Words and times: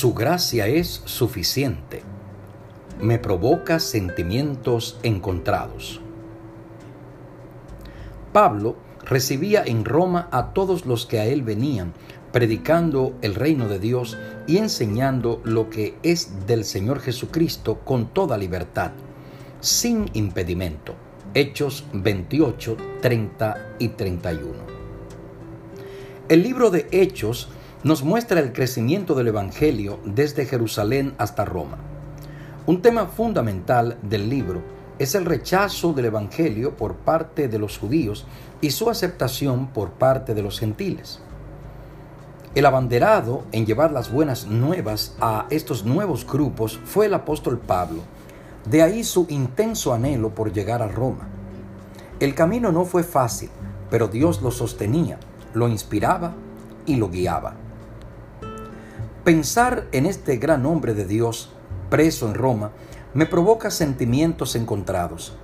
Su 0.00 0.14
gracia 0.14 0.66
es 0.66 1.02
suficiente. 1.04 2.00
Me 3.02 3.18
provoca 3.18 3.78
sentimientos 3.78 4.98
encontrados. 5.02 6.00
Pablo 8.32 8.76
recibía 9.04 9.62
en 9.62 9.84
Roma 9.84 10.30
a 10.32 10.54
todos 10.54 10.86
los 10.86 11.04
que 11.04 11.20
a 11.20 11.26
él 11.26 11.42
venían, 11.42 11.92
predicando 12.32 13.12
el 13.20 13.34
reino 13.34 13.68
de 13.68 13.78
Dios 13.78 14.16
y 14.46 14.56
enseñando 14.56 15.42
lo 15.44 15.68
que 15.68 15.98
es 16.02 16.46
del 16.46 16.64
Señor 16.64 17.00
Jesucristo 17.00 17.80
con 17.80 18.06
toda 18.06 18.38
libertad, 18.38 18.92
sin 19.60 20.08
impedimento. 20.14 20.94
Hechos 21.34 21.84
28, 21.92 22.74
30 23.02 23.74
y 23.78 23.88
31. 23.88 24.54
El 26.30 26.42
libro 26.42 26.70
de 26.70 26.88
Hechos 26.90 27.50
nos 27.82 28.02
muestra 28.04 28.40
el 28.40 28.52
crecimiento 28.52 29.14
del 29.14 29.28
Evangelio 29.28 30.00
desde 30.04 30.44
Jerusalén 30.44 31.14
hasta 31.16 31.46
Roma. 31.46 31.78
Un 32.66 32.82
tema 32.82 33.06
fundamental 33.06 33.96
del 34.02 34.28
libro 34.28 34.60
es 34.98 35.14
el 35.14 35.24
rechazo 35.24 35.94
del 35.94 36.04
Evangelio 36.04 36.76
por 36.76 36.96
parte 36.96 37.48
de 37.48 37.58
los 37.58 37.78
judíos 37.78 38.26
y 38.60 38.72
su 38.72 38.90
aceptación 38.90 39.68
por 39.68 39.92
parte 39.92 40.34
de 40.34 40.42
los 40.42 40.60
gentiles. 40.60 41.20
El 42.54 42.66
abanderado 42.66 43.44
en 43.50 43.64
llevar 43.64 43.92
las 43.92 44.12
buenas 44.12 44.46
nuevas 44.46 45.16
a 45.18 45.46
estos 45.48 45.86
nuevos 45.86 46.26
grupos 46.26 46.78
fue 46.84 47.06
el 47.06 47.14
apóstol 47.14 47.58
Pablo, 47.58 48.02
de 48.68 48.82
ahí 48.82 49.04
su 49.04 49.24
intenso 49.30 49.94
anhelo 49.94 50.34
por 50.34 50.52
llegar 50.52 50.82
a 50.82 50.88
Roma. 50.88 51.28
El 52.18 52.34
camino 52.34 52.72
no 52.72 52.84
fue 52.84 53.04
fácil, 53.04 53.48
pero 53.88 54.08
Dios 54.08 54.42
lo 54.42 54.50
sostenía, 54.50 55.18
lo 55.54 55.66
inspiraba 55.66 56.34
y 56.84 56.96
lo 56.96 57.08
guiaba. 57.08 57.54
Pensar 59.24 59.86
en 59.92 60.06
este 60.06 60.38
gran 60.38 60.64
hombre 60.64 60.94
de 60.94 61.04
Dios, 61.04 61.50
preso 61.90 62.26
en 62.26 62.32
Roma, 62.32 62.70
me 63.12 63.26
provoca 63.26 63.70
sentimientos 63.70 64.56
encontrados, 64.56 65.34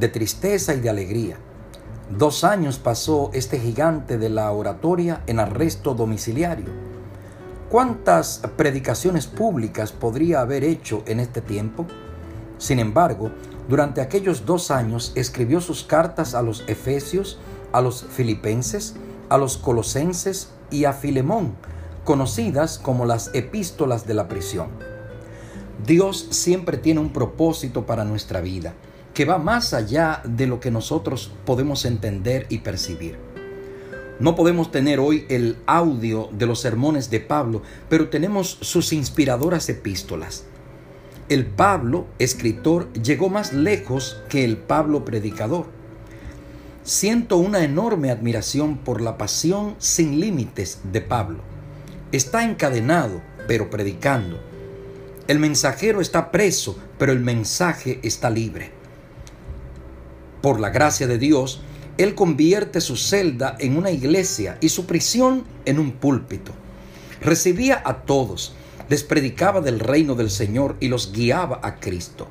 de 0.00 0.08
tristeza 0.08 0.72
y 0.72 0.80
de 0.80 0.88
alegría. 0.88 1.36
Dos 2.16 2.44
años 2.44 2.78
pasó 2.78 3.28
este 3.34 3.60
gigante 3.60 4.16
de 4.16 4.30
la 4.30 4.50
oratoria 4.50 5.22
en 5.26 5.38
arresto 5.38 5.92
domiciliario. 5.92 6.64
¿Cuántas 7.68 8.40
predicaciones 8.56 9.26
públicas 9.26 9.92
podría 9.92 10.40
haber 10.40 10.64
hecho 10.64 11.02
en 11.04 11.20
este 11.20 11.42
tiempo? 11.42 11.84
Sin 12.56 12.78
embargo, 12.78 13.30
durante 13.68 14.00
aquellos 14.00 14.46
dos 14.46 14.70
años 14.70 15.12
escribió 15.14 15.60
sus 15.60 15.84
cartas 15.84 16.34
a 16.34 16.40
los 16.40 16.64
Efesios, 16.68 17.38
a 17.70 17.82
los 17.82 18.02
Filipenses, 18.02 18.94
a 19.28 19.36
los 19.36 19.58
Colosenses 19.58 20.48
y 20.70 20.86
a 20.86 20.94
Filemón, 20.94 21.54
conocidas 22.04 22.78
como 22.78 23.06
las 23.06 23.30
epístolas 23.34 24.06
de 24.06 24.14
la 24.14 24.28
prisión. 24.28 24.68
Dios 25.86 26.28
siempre 26.30 26.78
tiene 26.78 27.00
un 27.00 27.12
propósito 27.12 27.86
para 27.86 28.04
nuestra 28.04 28.40
vida, 28.40 28.74
que 29.12 29.24
va 29.24 29.38
más 29.38 29.74
allá 29.74 30.22
de 30.24 30.46
lo 30.46 30.60
que 30.60 30.70
nosotros 30.70 31.32
podemos 31.44 31.84
entender 31.84 32.46
y 32.48 32.58
percibir. 32.58 33.16
No 34.20 34.36
podemos 34.36 34.70
tener 34.70 35.00
hoy 35.00 35.26
el 35.28 35.56
audio 35.66 36.28
de 36.32 36.46
los 36.46 36.60
sermones 36.60 37.10
de 37.10 37.20
Pablo, 37.20 37.62
pero 37.88 38.08
tenemos 38.08 38.58
sus 38.60 38.92
inspiradoras 38.92 39.68
epístolas. 39.68 40.44
El 41.28 41.46
Pablo, 41.46 42.06
escritor, 42.18 42.92
llegó 42.92 43.28
más 43.28 43.52
lejos 43.52 44.22
que 44.28 44.44
el 44.44 44.56
Pablo, 44.56 45.04
predicador. 45.04 45.66
Siento 46.82 47.38
una 47.38 47.64
enorme 47.64 48.10
admiración 48.10 48.76
por 48.76 49.00
la 49.00 49.16
pasión 49.18 49.74
sin 49.78 50.20
límites 50.20 50.80
de 50.92 51.00
Pablo 51.00 51.53
está 52.16 52.44
encadenado, 52.44 53.20
pero 53.48 53.70
predicando. 53.70 54.40
El 55.26 55.40
mensajero 55.40 56.00
está 56.00 56.30
preso, 56.30 56.78
pero 56.98 57.12
el 57.12 57.20
mensaje 57.20 57.98
está 58.02 58.30
libre. 58.30 58.70
Por 60.40 60.60
la 60.60 60.70
gracia 60.70 61.06
de 61.06 61.18
Dios, 61.18 61.62
Él 61.98 62.14
convierte 62.14 62.80
su 62.80 62.96
celda 62.96 63.56
en 63.58 63.76
una 63.76 63.90
iglesia 63.90 64.58
y 64.60 64.68
su 64.68 64.86
prisión 64.86 65.44
en 65.64 65.78
un 65.78 65.92
púlpito. 65.92 66.52
Recibía 67.20 67.82
a 67.84 68.02
todos, 68.02 68.54
les 68.88 69.02
predicaba 69.02 69.60
del 69.60 69.80
reino 69.80 70.14
del 70.14 70.30
Señor 70.30 70.76
y 70.78 70.88
los 70.88 71.12
guiaba 71.12 71.60
a 71.62 71.80
Cristo. 71.80 72.28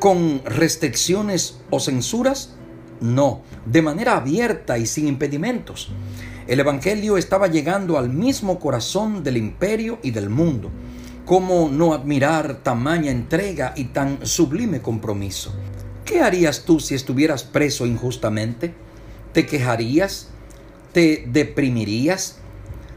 ¿Con 0.00 0.42
restricciones 0.44 1.60
o 1.70 1.78
censuras? 1.78 2.54
No, 3.00 3.42
de 3.66 3.82
manera 3.82 4.16
abierta 4.16 4.78
y 4.78 4.86
sin 4.86 5.06
impedimentos. 5.06 5.92
El 6.48 6.60
Evangelio 6.60 7.18
estaba 7.18 7.48
llegando 7.48 7.98
al 7.98 8.08
mismo 8.08 8.58
corazón 8.58 9.22
del 9.22 9.36
imperio 9.36 9.98
y 10.02 10.12
del 10.12 10.30
mundo. 10.30 10.70
¿Cómo 11.26 11.68
no 11.70 11.92
admirar 11.92 12.62
tamaña 12.62 13.10
entrega 13.10 13.74
y 13.76 13.84
tan 13.84 14.26
sublime 14.26 14.80
compromiso? 14.80 15.52
¿Qué 16.06 16.22
harías 16.22 16.62
tú 16.62 16.80
si 16.80 16.94
estuvieras 16.94 17.44
preso 17.44 17.84
injustamente? 17.84 18.72
¿Te 19.34 19.44
quejarías? 19.44 20.28
¿Te 20.92 21.26
deprimirías? 21.28 22.36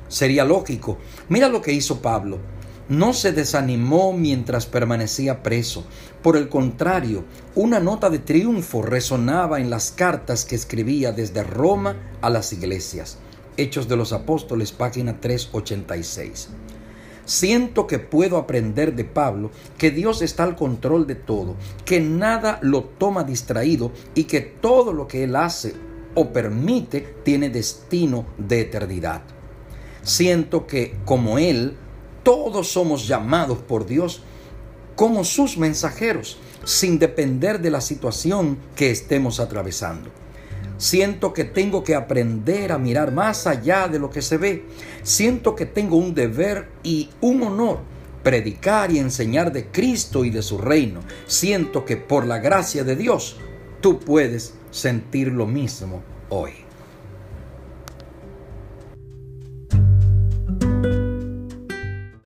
Sería 0.07 0.45
lógico. 0.45 0.97
Mira 1.28 1.50
lo 1.50 1.62
que 1.62 1.73
hizo 1.73 2.01
Pablo. 2.01 2.39
No 2.88 3.12
se 3.12 3.33
desanimó 3.33 4.13
mientras 4.13 4.66
permanecía 4.66 5.44
preso. 5.44 5.83
Por 6.23 6.38
el 6.38 6.47
contrario, 6.47 7.25
una 7.56 7.81
nota 7.81 8.09
de 8.09 8.19
triunfo 8.19 8.81
resonaba 8.81 9.59
en 9.59 9.69
las 9.69 9.91
cartas 9.91 10.45
que 10.45 10.56
escribía 10.56 11.12
desde 11.12 11.44
Roma 11.44 11.97
a 12.22 12.29
las 12.29 12.53
iglesias. 12.53 13.18
Hechos 13.62 13.88
de 13.88 13.96
los 13.96 14.12
Apóstoles, 14.12 14.72
página 14.72 15.22
386. 15.22 16.50
Siento 17.26 17.86
que 17.86 18.00
puedo 18.00 18.38
aprender 18.38 18.96
de 18.96 19.06
Pablo 19.06 19.52
que 19.78 19.92
Dios 19.92 20.24
está 20.24 20.44
al 20.44 20.56
control 20.56 21.06
de 21.06 21.16
todo, 21.16 21.56
que 21.86 22.00
nada 22.00 22.58
lo 22.64 22.84
toma 22.84 23.24
distraído 23.24 23.92
y 24.16 24.24
que 24.24 24.42
todo 24.42 24.94
lo 24.94 25.08
que 25.08 25.24
Él 25.24 25.36
hace 25.36 25.76
o 26.16 26.34
permite 26.34 27.16
tiene 27.24 27.50
destino 27.50 28.26
de 28.38 28.62
eternidad. 28.62 29.22
Siento 30.02 30.66
que, 30.66 30.98
como 31.06 31.38
Él, 31.38 31.76
todos 32.24 32.70
somos 32.70 33.08
llamados 33.08 33.60
por 33.60 33.86
Dios 33.86 34.24
como 34.96 35.24
sus 35.24 35.58
mensajeros, 35.58 36.38
sin 36.64 37.00
depender 37.00 37.62
de 37.62 37.72
la 37.72 37.82
situación 37.82 38.58
que 38.76 38.92
estemos 38.92 39.40
atravesando. 39.40 40.10
Siento 40.81 41.31
que 41.31 41.44
tengo 41.44 41.84
que 41.84 41.94
aprender 41.94 42.72
a 42.72 42.80
mirar 42.80 43.12
más 43.12 43.46
allá 43.46 43.88
de 43.88 44.00
lo 44.00 44.09
que 44.09 44.24
se 44.24 44.38
ve. 44.38 44.66
Siento 45.03 45.56
que 45.56 45.68
tengo 45.68 45.96
un 45.96 46.16
deber 46.16 46.69
y 46.81 47.12
un 47.22 47.44
honor 47.44 47.81
predicar 48.24 48.92
y 48.92 48.97
enseñar 48.97 49.52
de 49.52 49.68
Cristo 49.68 50.25
y 50.25 50.31
de 50.31 50.42
su 50.42 50.58
reino. 50.58 51.02
Siento 51.28 51.86
que 51.86 51.97
por 51.97 52.25
la 52.25 52.40
gracia 52.40 52.84
de 52.84 52.96
Dios 52.96 53.38
tú 53.80 54.00
puedes 54.00 54.56
sentir 54.72 55.28
lo 55.28 55.46
mismo 55.46 56.02
hoy. 56.30 56.71